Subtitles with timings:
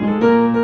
[0.00, 0.61] Música